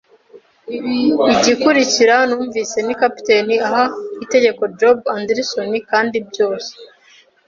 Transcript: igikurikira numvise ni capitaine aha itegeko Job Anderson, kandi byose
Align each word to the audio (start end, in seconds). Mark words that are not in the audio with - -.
igikurikira 1.37 2.15
numvise 2.29 2.77
ni 2.85 2.93
capitaine 3.01 3.55
aha 3.67 3.83
itegeko 4.23 4.61
Job 4.79 4.97
Anderson, 5.15 5.69
kandi 5.91 6.17
byose 6.29 6.71